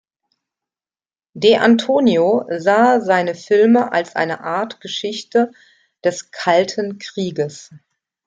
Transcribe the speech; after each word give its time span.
De 1.35 1.57
Antonio 1.59 2.47
sah 2.57 3.01
seine 3.01 3.35
Filme 3.35 3.91
als 3.91 4.15
eine 4.15 4.39
Art 4.43 4.81
Geschichte 4.81 5.51
des 6.03 6.31
Kalten 6.31 6.97
Krieges. 6.97 7.69